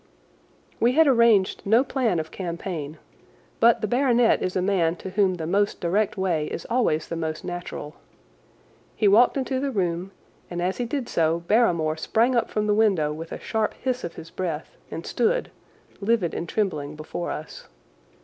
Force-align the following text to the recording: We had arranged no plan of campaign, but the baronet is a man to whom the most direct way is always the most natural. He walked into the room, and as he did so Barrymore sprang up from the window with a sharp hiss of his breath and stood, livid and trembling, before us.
We 0.79 0.93
had 0.93 1.05
arranged 1.05 1.61
no 1.63 1.83
plan 1.83 2.17
of 2.19 2.31
campaign, 2.31 2.97
but 3.59 3.81
the 3.81 3.87
baronet 3.87 4.41
is 4.41 4.55
a 4.55 4.59
man 4.63 4.95
to 4.95 5.11
whom 5.11 5.35
the 5.35 5.45
most 5.45 5.79
direct 5.79 6.17
way 6.17 6.47
is 6.47 6.65
always 6.71 7.07
the 7.07 7.15
most 7.15 7.45
natural. 7.45 7.93
He 8.95 9.07
walked 9.07 9.37
into 9.37 9.59
the 9.59 9.69
room, 9.69 10.09
and 10.49 10.59
as 10.59 10.77
he 10.77 10.85
did 10.85 11.07
so 11.07 11.41
Barrymore 11.41 11.97
sprang 11.97 12.35
up 12.35 12.49
from 12.49 12.65
the 12.65 12.73
window 12.73 13.13
with 13.13 13.31
a 13.31 13.39
sharp 13.39 13.75
hiss 13.75 14.03
of 14.03 14.15
his 14.15 14.31
breath 14.31 14.75
and 14.89 15.05
stood, 15.05 15.51
livid 15.99 16.33
and 16.33 16.49
trembling, 16.49 16.95
before 16.95 17.29
us. 17.29 17.67